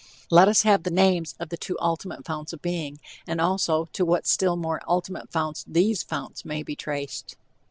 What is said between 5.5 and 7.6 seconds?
these founts may be traced.